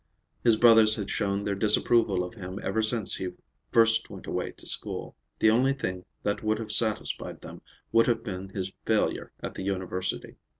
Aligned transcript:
His 0.43 0.57
brothers 0.57 0.95
had 0.95 1.11
shown 1.11 1.43
their 1.43 1.53
disapproval 1.53 2.23
of 2.23 2.33
him 2.33 2.57
ever 2.63 2.81
since 2.81 3.17
he 3.17 3.33
first 3.69 4.09
went 4.09 4.25
away 4.25 4.51
to 4.53 4.65
school. 4.65 5.15
The 5.37 5.51
only 5.51 5.73
thing 5.73 6.05
that 6.23 6.41
would 6.41 6.57
have 6.57 6.71
satisfied 6.71 7.41
them 7.41 7.61
would 7.91 8.07
have 8.07 8.23
been 8.23 8.49
his 8.49 8.73
failure 8.83 9.31
at 9.43 9.53
the 9.53 9.61
University. 9.63 10.37